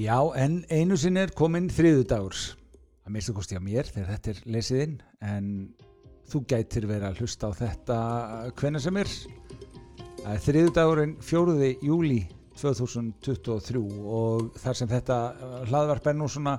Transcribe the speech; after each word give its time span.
Já, 0.00 0.16
en 0.32 0.62
einu 0.72 0.96
sinni 0.96 1.20
er 1.20 1.32
komin 1.36 1.66
þriðu 1.68 2.04
dagur 2.08 2.36
að 3.04 3.12
mista 3.12 3.34
kosti 3.36 3.58
á 3.58 3.60
mér 3.60 3.88
þegar 3.90 4.14
þetta 4.14 4.30
er 4.32 4.38
lesiðinn 4.54 4.94
en 5.28 5.50
þú 6.30 6.40
gætir 6.48 6.86
verið 6.88 7.04
að 7.10 7.20
hlusta 7.20 7.50
á 7.50 7.58
þetta 7.58 7.96
hvenna 8.56 8.80
sem 8.80 8.96
er. 8.96 9.10
Þriðu 10.46 10.70
dagurinn 10.78 11.12
fjóruði 11.20 11.74
júli 11.84 12.22
2023 12.62 13.82
og 14.16 14.48
þar 14.62 14.80
sem 14.80 14.90
þetta 14.94 15.18
hlaðvarp 15.68 16.08
er 16.08 16.16
nú 16.16 16.30
svona 16.32 16.56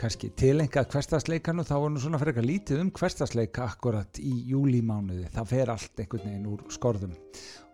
kannski 0.00 0.32
tilenga 0.32 0.86
hverstasleikanu 0.88 1.68
þá 1.68 1.76
er 1.82 1.92
nú 1.92 2.00
svona 2.00 2.22
fyrir 2.22 2.32
eitthvað 2.32 2.50
lítið 2.54 2.84
um 2.86 2.94
hverstasleika 2.96 3.68
akkurat 3.74 4.22
í 4.24 4.32
júlimánuði 4.54 5.28
það 5.36 5.52
fer 5.52 5.76
allt 5.76 6.00
einhvern 6.00 6.30
veginn 6.30 6.50
úr 6.54 6.64
skorðum. 6.72 7.12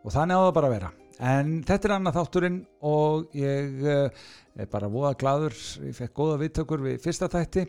Og 0.03 0.11
þannig 0.11 0.35
á 0.35 0.45
það 0.49 0.55
bara 0.59 0.73
að 0.73 0.79
vera 0.81 0.95
en 1.21 1.61
þetta 1.67 1.89
er 1.89 1.95
annað 1.99 2.19
þátturinn 2.19 2.59
og 2.91 3.37
ég 3.39 3.85
uh, 3.85 4.25
er 4.59 4.71
bara 4.73 4.91
voða 4.91 5.15
gladur 5.19 5.55
ég 5.85 5.95
fekk 5.97 6.17
góða 6.19 6.41
viðtökur 6.43 6.85
við 6.85 7.01
fyrsta 7.05 7.31
þætti 7.33 7.69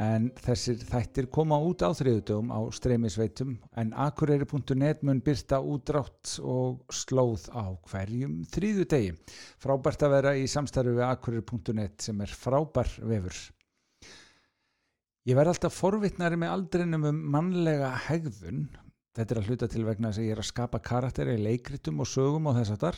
en 0.00 0.26
þessir 0.42 0.80
þættir 0.88 1.28
koma 1.30 1.58
út 1.62 1.84
á 1.86 1.94
þriðutöfum 1.94 2.50
á 2.50 2.60
streymisveitum 2.74 3.54
en 3.78 3.92
akureyri.net 4.06 5.04
mun 5.06 5.22
byrta 5.22 5.60
útrátt 5.62 6.36
og 6.42 6.82
slóð 6.90 7.46
á 7.54 7.70
hverjum 7.90 8.40
þriðu 8.50 8.88
degi 8.90 9.12
frábært 9.62 10.02
að 10.02 10.16
vera 10.16 10.34
í 10.34 10.48
samstarfi 10.50 10.96
við 10.96 11.06
akureyri.net 11.06 12.08
sem 12.08 12.24
er 12.26 12.34
frábær 12.34 12.90
vefur. 13.06 13.38
Ég 15.24 15.38
verð 15.38 15.54
alltaf 15.54 15.78
forvittnari 15.78 16.36
með 16.36 16.50
aldrinum 16.52 17.06
um 17.08 17.20
mannlega 17.32 17.94
hegðun. 18.10 18.66
Þetta 19.14 19.34
er 19.34 19.38
að 19.40 19.48
hluta 19.48 19.68
til 19.70 19.84
vegna 19.86 20.10
þess 20.10 20.20
að 20.20 20.26
ég 20.26 20.34
er 20.34 20.42
að 20.42 20.48
skapa 20.48 20.80
karakteri 20.82 21.34
leikritum 21.38 22.02
og 22.02 22.08
sögum 22.10 22.48
og 22.50 22.56
þess 22.58 22.74
að 22.74 22.80
þar. 22.82 22.96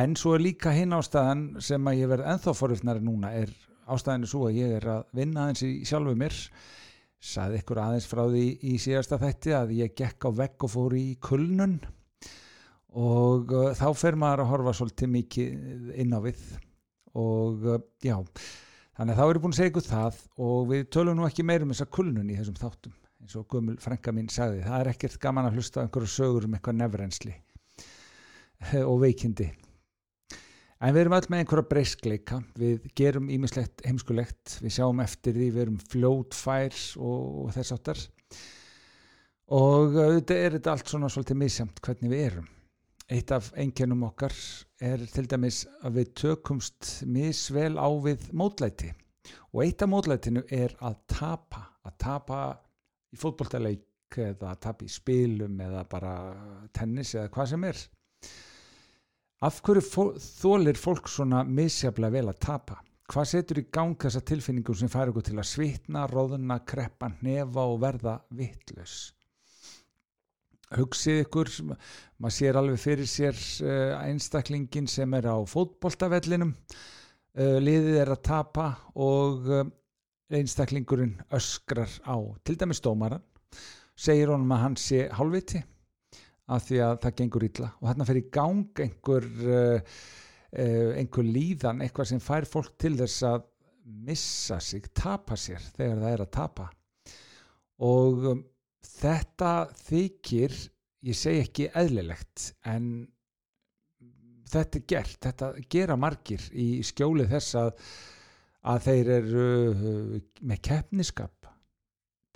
En 0.00 0.16
svo 0.20 0.34
er 0.36 0.44
líka 0.44 0.74
hinn 0.76 0.92
ástæðan 0.92 1.44
sem 1.64 1.88
að 1.88 2.02
ég 2.02 2.10
verð 2.10 2.28
enþá 2.34 2.54
forvittnari 2.58 3.04
núna 3.04 3.32
er 3.38 3.54
ástæðinu 3.90 4.28
svo 4.28 4.44
að 4.50 4.58
ég 4.60 4.76
er 4.76 4.88
að 4.98 5.16
vinna 5.16 5.46
aðeins 5.46 5.64
í 5.64 5.70
sjálfu 5.88 6.14
mér. 6.20 6.36
Saði 7.20 7.62
ykkur 7.62 7.80
aðeins 7.80 8.08
frá 8.10 8.22
því 8.28 8.44
í 8.60 8.76
síðasta 8.80 9.20
þætti 9.20 9.56
að 9.56 9.74
ég 9.78 9.96
gekk 9.96 10.28
á 10.28 10.30
vegg 10.42 10.68
og 10.68 10.74
fór 10.74 10.96
í 11.00 11.06
kulnun 11.20 11.78
og 13.00 13.52
uh, 13.54 13.70
þá 13.76 13.88
fer 13.96 14.16
maður 14.20 14.44
að 14.44 14.50
horfa 14.50 14.76
svolítið 14.76 15.12
mikið 15.14 15.92
inn 16.02 16.16
á 16.16 16.20
við 16.24 16.40
og 17.16 17.68
uh, 17.68 17.82
já, 18.04 18.16
Þannig 19.00 19.14
að 19.14 19.20
þá 19.20 19.30
erum 19.30 19.44
búin 19.44 19.54
að 19.54 19.56
segja 19.56 19.70
ykkur 19.70 19.84
það 19.86 20.16
og 20.44 20.64
við 20.68 20.88
tölum 20.92 21.16
nú 21.16 21.24
ekki 21.24 21.44
meirum 21.46 21.70
þessa 21.72 21.86
kulnun 21.96 22.32
í 22.32 22.34
þessum 22.36 22.58
þáttum 22.58 22.99
eins 23.20 23.36
og 23.36 23.48
Guðmul 23.52 23.78
Franka 23.82 24.12
mín 24.16 24.30
sagði 24.32 24.62
það 24.64 24.82
er 24.82 24.92
ekkert 24.94 25.18
gaman 25.22 25.48
að 25.48 25.58
hlusta 25.58 25.82
einhverju 25.84 26.10
sögur 26.10 26.46
um 26.48 26.54
eitthvað 26.56 26.78
nefrensli 26.80 27.34
og 28.90 29.00
veikindi. 29.02 29.50
En 30.80 30.94
við 30.96 31.02
erum 31.02 31.16
öll 31.18 31.26
með 31.28 31.42
einhverja 31.42 31.68
breyskleika 31.68 32.38
við 32.56 32.86
gerum 32.96 33.28
ímislegt 33.32 33.82
heimskulegt 33.84 34.54
við 34.62 34.78
sjáum 34.78 35.02
eftir 35.04 35.36
því, 35.36 35.48
við 35.52 35.64
erum 35.66 35.82
fljótfærs 35.92 36.86
og, 36.96 37.50
þess 37.52 37.74
áttar 37.76 38.00
og 39.50 39.98
auðvitað 39.98 40.40
er 40.40 40.56
þetta 40.56 40.72
allt 40.72 40.92
svona 40.92 41.10
svolítið 41.12 41.40
misjamt 41.42 41.80
hvernig 41.84 42.12
við 42.12 42.24
erum. 42.28 42.48
Eitt 43.10 43.32
af 43.34 43.50
engjönum 43.58 44.04
okkar 44.06 44.34
er 44.86 45.02
til 45.10 45.26
dæmis 45.28 45.64
að 45.82 45.96
við 45.98 46.12
tökumst 46.22 46.90
misvel 47.10 47.74
á 47.74 47.90
við 48.04 48.28
mótlæti. 48.30 48.92
Og 49.50 49.64
eitt 49.64 49.82
af 49.82 49.90
mótlætinu 49.90 50.44
er 50.46 50.76
að 50.78 51.00
tapa, 51.10 51.64
að 51.82 51.96
tapa 51.98 52.40
í 53.10 53.18
fótbolltaleik 53.18 54.18
eða 54.20 54.52
að 54.52 54.60
tapa 54.66 54.86
í 54.86 54.90
spilum 54.90 55.60
eða 55.62 55.84
bara 55.90 56.14
tennis 56.74 57.14
eða 57.14 57.30
hvað 57.34 57.50
sem 57.52 57.66
er. 57.68 57.82
Af 59.46 59.60
hverju 59.64 59.84
fó 59.86 60.02
þólir 60.20 60.80
fólk 60.80 61.08
svona 61.08 61.44
misjaflega 61.46 62.18
vel 62.18 62.32
að 62.32 62.42
tapa? 62.44 62.80
Hvað 63.10 63.30
setur 63.30 63.62
í 63.62 63.68
gang 63.72 63.96
þessa 63.98 64.20
tilfinningum 64.26 64.76
sem 64.78 64.90
fær 64.90 65.10
okkur 65.10 65.30
til 65.30 65.38
að 65.40 65.48
svitna, 65.50 66.04
róðuna, 66.10 66.60
kreppa, 66.66 67.10
nefa 67.24 67.64
og 67.66 67.80
verða 67.82 68.20
vittlaus? 68.36 69.08
hugsið 70.76 71.24
ykkur, 71.24 71.50
maður 72.20 72.36
sér 72.36 72.58
alveg 72.60 72.80
fyrir 72.80 73.10
sér 73.10 73.38
uh, 73.66 73.98
einstaklingin 74.04 74.88
sem 74.90 75.18
er 75.18 75.26
á 75.26 75.36
fótboltavellinum 75.50 76.52
uh, 76.54 77.58
liðið 77.62 77.98
er 78.04 78.12
að 78.14 78.22
tapa 78.28 78.66
og 78.94 79.50
uh, 79.50 79.64
einstaklingurinn 80.30 81.18
öskrar 81.36 81.90
á 82.06 82.16
til 82.46 82.56
dæmis 82.60 82.82
dómaran 82.84 83.24
segir 83.98 84.30
honum 84.32 84.54
að 84.54 84.64
hann 84.64 84.78
sé 84.80 85.04
hálfviti 85.12 85.62
af 86.50 86.66
því 86.66 86.80
að 86.86 86.96
það 87.04 87.16
gengur 87.20 87.46
illa 87.46 87.70
og 87.80 87.88
þarna 87.90 88.08
fer 88.08 88.20
í 88.20 88.26
gang 88.32 88.82
einhver 88.86 89.28
einhver 90.50 91.26
líðan, 91.26 91.82
eitthvað 91.84 92.10
sem 92.10 92.22
fær 92.22 92.46
fólk 92.48 92.74
til 92.80 92.96
þess 92.98 93.22
að 93.28 93.46
missa 94.06 94.58
sig, 94.62 94.88
tapa 94.94 95.36
sér 95.38 95.62
þegar 95.76 96.02
það 96.02 96.12
er 96.12 96.24
að 96.24 96.32
tapa. 96.34 96.66
Og 97.86 98.26
um, 98.32 98.42
þetta 98.86 99.52
þykir 99.86 100.56
ég 101.08 101.16
segi 101.16 101.44
ekki 101.46 101.68
eðlilegt 101.80 102.50
en 102.68 102.90
þetta 104.50 104.80
er 104.80 104.86
gert 104.90 105.18
þetta 105.24 105.50
gera 105.70 105.96
margir 105.96 106.42
í 106.52 106.82
skjóli 106.84 107.28
þess 107.30 107.56
að, 107.60 107.70
að 108.68 108.82
þeir 108.86 109.12
eru 109.16 109.46
uh, 109.72 110.16
með 110.40 110.62
keppniskap. 110.68 111.48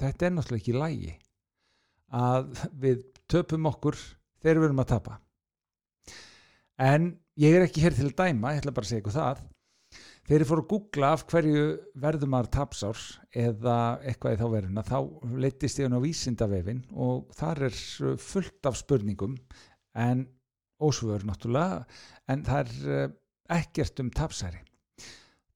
Þetta 0.00 0.26
er 0.26 0.34
náttúrulega 0.34 0.62
ekki 0.62 0.76
lægi 0.78 1.12
að 2.14 2.62
við 2.82 3.02
töpum 3.30 3.68
okkur 3.70 3.98
þegar 4.42 4.60
við 4.60 4.68
erum 4.68 4.84
að 4.84 4.92
tapa. 4.92 5.18
En 6.80 7.10
ég 7.40 7.56
er 7.56 7.66
ekki 7.66 7.84
hér 7.84 7.96
til 7.96 8.08
að 8.10 8.16
dæma 8.18 8.54
ég 8.54 8.62
ætla 8.62 8.74
bara 8.74 8.86
að 8.86 8.92
segja 8.92 9.04
ykkur 9.04 9.16
það. 9.18 9.42
Þegar 10.24 10.42
ég 10.42 10.48
fór 10.48 10.60
að 10.62 10.68
googla 10.72 11.08
af 11.14 11.22
hverju 11.28 11.64
verður 12.00 12.30
maður 12.32 12.50
tapsár 12.56 13.00
eða 13.44 13.76
eitthvað 14.08 14.34
í 14.34 14.38
þá 14.40 14.46
verðuna 14.54 14.84
þá 14.88 14.98
leytist 15.44 15.80
ég 15.80 15.88
hann 15.88 15.98
á 16.00 16.06
vísindavefin 16.06 16.80
og 16.96 17.34
þar 17.36 17.66
er 17.68 17.80
fullt 18.24 18.70
af 18.70 18.78
spurningum 18.80 19.36
en 20.00 20.24
ósvöður 20.80 21.26
náttúrulega 21.28 21.84
en 22.32 22.44
það 22.46 22.62
er 22.62 22.94
eh, 22.96 23.12
ekkert 23.60 24.00
um 24.00 24.08
tapsæri 24.16 24.62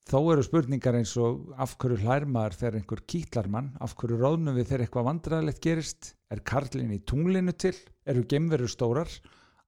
þó 0.08 0.18
eru 0.32 0.42
spurningar 0.44 0.96
eins 0.96 1.10
og 1.20 1.50
af 1.60 1.74
hverju 1.80 1.98
hlærmaður 2.00 2.54
þegar 2.56 2.76
einhver 2.78 3.00
kýtlar 3.12 3.48
mann? 3.52 3.74
Af 3.84 3.92
hverju 4.00 4.16
ráðnum 4.20 4.56
við 4.56 4.70
þegar 4.70 4.84
eitthvað 4.84 5.08
vandræðilegt 5.08 5.60
gerist? 5.66 6.08
Er 6.32 6.40
karlin 6.48 6.94
í 6.96 7.00
tunglinu 7.04 7.52
til? 7.52 7.74
Eru 8.08 8.24
gemveru 8.28 8.68
stórar? 8.72 9.12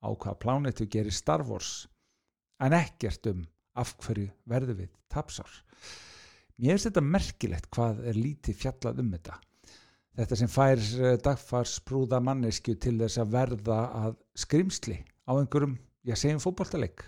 Á 0.01 0.09
hvaða 0.09 0.39
plánetu 0.41 0.87
gerir 0.89 1.13
Star 1.13 1.45
Wars? 1.45 1.85
En 2.61 2.73
ekkert 2.77 3.29
um 3.29 3.45
af 3.77 3.93
hverju 4.01 4.31
verður 4.49 4.81
við 4.81 4.91
tapsár. 5.13 5.61
Mér 6.57 6.75
finnst 6.77 6.89
þetta 6.89 7.05
merkilegt 7.05 7.71
hvað 7.77 8.03
er 8.09 8.21
lítið 8.21 8.61
fjallað 8.65 9.05
um 9.05 9.15
þetta. 9.15 9.39
Þetta 10.21 10.41
sem 10.41 10.51
fær 10.51 10.81
eh, 10.81 11.17
dagfarsprúða 11.21 12.21
mannesku 12.25 12.75
til 12.81 12.97
þess 13.01 13.21
að 13.21 13.33
verða 13.37 13.81
að 14.07 14.19
skrimsli 14.41 14.99
á 15.29 15.37
einhverjum, 15.37 15.77
já 16.05 16.17
segjum 16.17 16.43
fókbóltaleik 16.43 17.05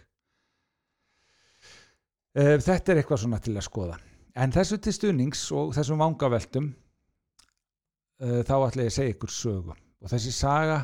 þetta 2.33 2.93
er 2.93 3.03
eitthvað 3.03 3.23
svona 3.25 3.41
til 3.45 3.57
að 3.57 3.67
skoða. 3.67 3.99
En 4.33 4.53
þessu 4.55 4.79
til 4.81 4.95
stuðnings 4.97 5.43
og 5.53 5.75
þessum 5.77 6.01
vangaveltum 6.01 6.71
eh, 8.23 8.41
þá 8.49 8.55
ætla 8.57 8.87
ég 8.87 8.93
að 8.93 8.97
segja 8.97 9.15
ykkur 9.17 9.35
sögu. 9.37 9.77
Og 10.03 10.13
þessi 10.13 10.33
saga 10.35 10.79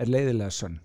er 0.00 0.10
leiðilega 0.10 0.50
sönn. 0.54 0.80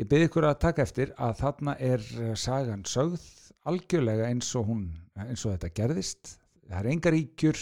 Ég 0.00 0.08
byrði 0.10 0.28
ykkur 0.28 0.48
að 0.48 0.60
taka 0.66 0.84
eftir 0.84 1.12
að 1.20 1.38
þarna 1.40 1.76
er 1.80 2.04
sagan 2.38 2.84
sögð 2.88 3.24
algjörlega 3.68 4.28
eins 4.28 4.48
og 4.58 4.68
hún 4.68 4.86
eins 5.16 5.44
og 5.46 5.54
þetta 5.54 5.72
gerðist. 5.76 6.36
Það 6.68 6.78
er 6.80 6.90
engar 6.92 7.16
íkjur 7.16 7.60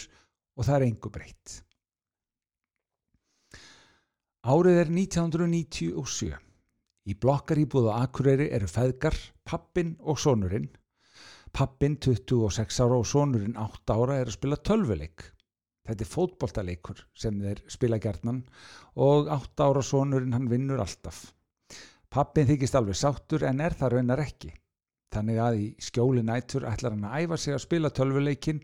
og 0.57 0.67
það 0.67 0.77
er 0.77 0.85
engu 0.87 1.11
breytt. 1.13 1.57
Árið 4.41 4.79
er 4.81 4.89
1997 4.89 6.31
í 7.11 7.15
blokkar 7.17 7.59
íbúðu 7.61 7.91
Akureyri 7.93 8.47
eru 8.55 8.69
feðgar, 8.69 9.17
pappin 9.45 9.93
og 10.01 10.17
sonurinn 10.21 10.69
pappin 11.51 11.97
26 11.99 12.79
ára 12.83 12.97
og 12.97 13.07
sonurinn 13.07 13.59
8 13.59 13.95
ára 13.95 14.17
er 14.21 14.31
að 14.31 14.37
spila 14.37 14.57
tölvuleik. 14.57 15.25
Þetta 15.87 16.05
er 16.05 16.09
fótboltaleikur 16.11 17.03
sem 17.17 17.37
þeir 17.41 17.61
spila 17.71 17.99
gerðnan 18.01 18.41
og 19.01 19.29
8 19.33 19.67
ára 19.67 19.83
sonurinn 19.85 20.35
hann 20.37 20.49
vinnur 20.51 20.81
alltaf. 20.83 21.31
Pappin 22.11 22.47
þykist 22.49 22.75
alveg 22.75 22.99
sáttur 22.99 23.45
en 23.47 23.63
er 23.63 23.75
það 23.77 23.95
raunar 23.95 24.23
ekki. 24.23 24.51
Þannig 25.11 25.39
að 25.43 25.59
í 25.59 25.67
skjóli 25.83 26.23
nætur 26.23 26.67
ætlar 26.69 26.95
hann 26.95 27.07
að 27.07 27.23
æfa 27.25 27.39
sig 27.43 27.55
að 27.55 27.63
spila 27.65 27.91
tölvuleikin 27.91 28.61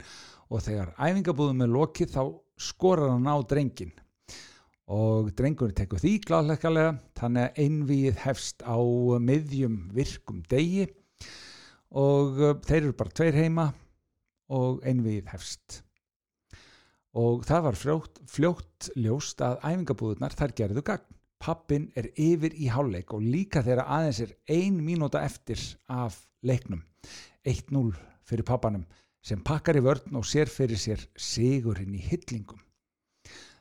og 0.47 0.63
þegar 0.63 0.93
æfingabúðum 0.95 1.63
er 1.65 1.73
lokið 1.73 2.13
þá 2.13 2.21
skorar 2.57 3.11
hann 3.15 3.27
á 3.27 3.35
drengin 3.43 3.91
og 4.87 5.33
drengur 5.35 5.73
tekur 5.75 5.99
því 5.99 6.13
gláðleikalega 6.23 6.93
þannig 7.19 7.49
að 7.49 7.57
einvið 7.65 8.21
hefst 8.23 8.63
á 8.63 8.79
miðjum 9.19 9.81
virkum 9.95 10.39
degi. 10.47 10.87
og 10.87 11.56
uh, 11.95 12.55
þeir 12.67 12.81
eru 12.83 12.95
bara 12.97 13.15
tveir 13.19 13.37
heima 13.37 13.67
og 14.53 14.81
einvið 14.87 15.27
hefst 15.33 15.81
og 17.17 17.45
það 17.47 17.63
var 17.65 17.77
fljótt, 17.79 18.19
fljótt 18.29 18.89
ljóst 18.99 19.41
að 19.41 19.57
æfingabúðunar 19.65 20.35
þær 20.37 20.53
gerðu 20.59 20.83
gagn 20.85 21.17
pappin 21.41 21.87
er 21.97 22.09
yfir 22.17 22.55
í 22.57 22.69
háluleik 22.73 23.13
og 23.13 23.25
líka 23.25 23.61
þegar 23.65 23.85
aðeins 23.85 24.21
er 24.25 24.33
ein 24.51 24.79
mínúta 24.83 25.21
eftir 25.25 25.61
af 25.87 26.19
leiknum 26.45 26.81
1-0 27.47 27.91
fyrir 28.27 28.47
pappanum 28.47 28.85
sem 29.27 29.41
pakkar 29.43 29.77
í 29.77 29.83
vörn 29.83 30.17
og 30.17 30.25
sér 30.27 30.49
fyrir 30.51 30.79
sér 30.79 31.03
sigurinn 31.19 31.95
í 31.95 32.01
hyllingum. 32.01 32.59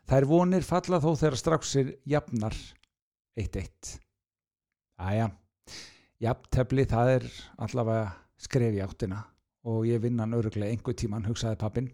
Þær 0.06 0.28
vonir 0.30 0.66
falla 0.66 1.00
þó 1.02 1.10
þegar 1.18 1.38
straxir 1.40 1.88
jafnar 2.06 2.54
1-1. 3.36 3.96
Æja, 5.02 5.30
jafntefli 6.22 6.86
það 6.88 7.12
er 7.16 7.26
allavega 7.66 8.08
skref 8.40 8.76
í 8.76 8.82
áttina 8.84 9.22
og 9.66 9.86
ég 9.88 10.00
vinna 10.02 10.24
hann 10.24 10.36
öruglega 10.38 10.70
einhver 10.70 10.94
tíman, 10.94 11.26
hugsaði 11.26 11.58
pappin. 11.60 11.88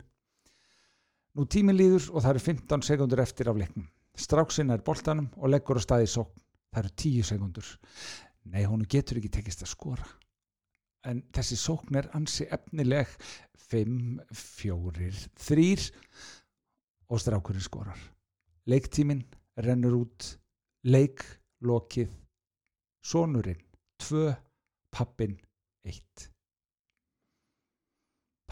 Nú 1.33 1.47
tímin 1.49 1.79
líður 1.79 2.11
og 2.13 2.25
það 2.25 2.35
eru 2.35 2.45
15 2.45 2.85
sekundur 2.85 3.23
eftir 3.23 3.49
af 3.49 3.57
leiknum. 3.57 3.87
Stráksinn 4.19 4.73
er 4.75 4.85
boltanum 4.85 5.31
og 5.39 5.49
leggur 5.49 5.81
á 5.81 5.83
staði 5.83 6.11
sókn. 6.13 6.43
Það 6.73 6.83
eru 6.83 6.93
10 7.03 7.29
sekundur. 7.29 7.71
Nei, 8.53 8.65
hún 8.69 8.85
getur 8.89 9.21
ekki 9.21 9.31
tekist 9.33 9.65
að 9.65 9.73
skora. 9.73 10.07
En 11.09 11.25
þessi 11.35 11.57
sókn 11.59 11.97
er 11.99 12.11
ansi 12.17 12.47
efnileg 12.53 13.11
5, 13.73 14.21
4, 14.37 15.11
3 15.41 15.67
og 17.09 17.21
strákurinn 17.21 17.65
skorar. 17.65 17.99
Leiktímin 18.69 19.25
rennur 19.65 19.97
út, 20.03 20.29
leik, 20.85 21.25
lokið, 21.65 22.13
sonurinn, 23.05 23.61
2, 24.13 24.33
pappin, 24.93 25.39
1. 25.89 26.29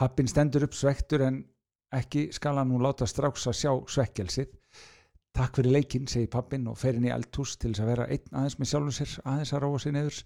Pappin 0.00 0.30
stendur 0.30 0.64
upp 0.64 0.76
svektur 0.76 1.26
en 1.26 1.42
ekki 1.92 2.30
skal 2.32 2.56
hann 2.56 2.70
nú 2.72 2.78
láta 2.80 3.04
stráks 3.10 3.44
að 3.50 3.58
sjá 3.58 3.72
svekkelsið. 3.96 4.54
Takk 5.36 5.60
fyrir 5.60 5.76
leikinn, 5.76 6.08
segir 6.08 6.30
pappin 6.32 6.64
og 6.70 6.78
fer 6.80 6.96
inn 6.96 7.06
í 7.06 7.12
eldhús 7.12 7.58
til 7.60 7.74
þess 7.74 7.84
að 7.84 7.92
vera 7.92 8.08
einn 8.08 8.40
aðeins 8.40 8.56
með 8.58 8.72
sjálfur 8.72 8.96
sér, 8.96 9.14
aðeins 9.28 9.52
að 9.52 9.62
róa 9.66 9.82
sér 9.84 9.96
neðurs. 9.98 10.22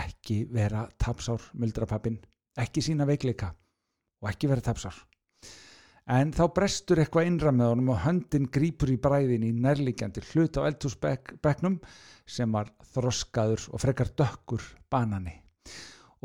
Ekki 0.00 0.38
vera 0.56 0.86
tapsár, 1.04 1.50
muldra 1.60 1.90
pappin, 1.90 2.16
ekki 2.64 2.82
sína 2.86 3.06
veikleika 3.10 3.52
og 4.24 4.32
ekki 4.32 4.48
vera 4.50 4.64
tapsár. 4.64 4.96
En 6.10 6.32
þá 6.34 6.42
brestur 6.56 6.98
eitthvað 6.98 7.28
innra 7.30 7.52
með 7.54 7.72
honum 7.72 7.92
og 7.94 8.00
höndin 8.02 8.48
grýpur 8.50 8.90
í 8.90 8.98
bræðin 8.98 9.46
í 9.46 9.52
nærlíkjandi 9.54 10.24
hlut 10.32 10.58
á 10.58 10.66
eldhúsbegnum 10.66 11.78
sem 12.26 12.50
var 12.56 12.72
þroskaður 12.94 13.68
og 13.70 13.84
frekar 13.84 14.10
dökkur 14.18 14.66
banani. 14.90 15.36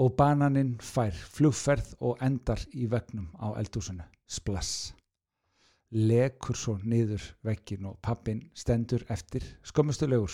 Og 0.01 0.15
bananinn 0.17 0.75
fær 0.81 1.13
flugferð 1.37 1.93
og 2.01 2.21
endar 2.25 2.65
í 2.73 2.89
vegnum 2.89 3.29
á 3.37 3.53
eldhúsinu. 3.61 4.03
Splass 4.25 4.95
lekur 5.95 6.57
svo 6.59 6.75
niður 6.83 7.23
vekkin 7.45 7.85
og 7.87 7.99
pappin 8.03 8.41
stendur 8.53 9.05
eftir 9.09 9.45
skömmustulegur. 9.63 10.33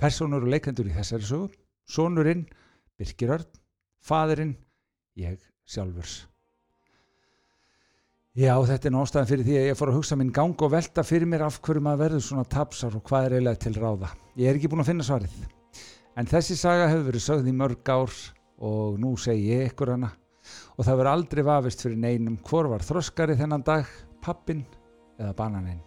Personur 0.00 0.44
og 0.44 0.52
leikendur 0.52 0.90
í 0.90 0.92
þessari 0.92 1.24
sögu, 1.24 1.48
sonurinn, 1.88 2.44
Birkirörn, 2.98 3.46
fadurinn, 4.04 4.54
ég 5.16 5.40
sjálfurs. 5.66 6.33
Já, 8.34 8.56
þetta 8.66 8.88
er 8.88 8.92
nástaðan 8.96 9.28
fyrir 9.28 9.46
því 9.46 9.52
að 9.60 9.68
ég 9.68 9.76
fór 9.78 9.90
að 9.92 9.96
hugsa 10.00 10.16
minn 10.18 10.32
gang 10.34 10.62
og 10.66 10.70
velta 10.72 11.04
fyrir 11.06 11.28
mér 11.30 11.44
af 11.46 11.60
hverju 11.62 11.82
maður 11.86 12.00
verður 12.00 12.24
svona 12.26 12.42
tapsar 12.50 12.96
og 12.98 13.04
hvað 13.06 13.28
er 13.28 13.36
eiginlega 13.36 13.60
til 13.62 13.72
ráða. 13.76 14.10
Ég 14.34 14.50
er 14.50 14.58
ekki 14.58 14.70
búin 14.72 14.82
að 14.82 14.88
finna 14.88 15.06
svarið. 15.06 15.36
En 16.18 16.26
þessi 16.32 16.58
saga 16.58 16.88
hefur 16.90 17.06
verið 17.12 17.24
sögð 17.28 17.52
í 17.52 17.54
mörg 17.54 17.94
ár 17.94 18.18
og 18.58 18.98
nú 18.98 19.14
segi 19.22 19.52
ég 19.52 19.70
ykkur 19.70 19.94
hana 19.94 20.10
og 20.74 20.82
það 20.82 20.98
verður 20.98 21.12
aldrei 21.12 21.46
vafist 21.46 21.86
fyrir 21.86 22.02
neinum 22.08 22.42
hvor 22.50 22.72
var 22.74 22.82
þroskari 22.82 23.38
þennan 23.38 23.62
dag, 23.70 23.86
pappin 24.18 24.66
eða 25.14 25.30
bananinn. 25.38 25.82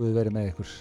Guð 0.00 0.16
verið 0.16 0.32
með 0.40 0.54
ykkur. 0.54 0.76